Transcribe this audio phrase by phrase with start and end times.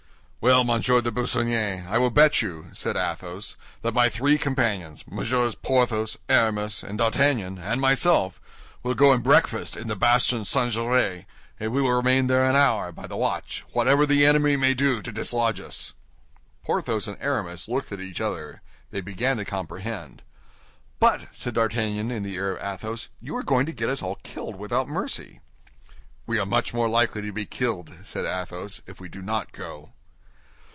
[0.43, 5.53] "Well, Monsieur de Busigny, I will bet you," said Athos, "that my three companions, Messieurs
[5.53, 8.41] Porthos, Aramis, and D'Artagnan, and myself,
[8.81, 10.71] will go and breakfast in the bastion St.
[10.71, 11.27] Gervais,
[11.59, 15.03] and we will remain there an hour, by the watch, whatever the enemy may do
[15.03, 15.93] to dislodge us."
[16.63, 20.23] Porthos and Aramis looked at each other; they began to comprehend.
[20.99, 24.15] "But," said D'Artagnan, in the ear of Athos, "you are going to get us all
[24.23, 25.39] killed without mercy."
[26.25, 29.91] "We are much more likely to be killed," said Athos, "if we do not go."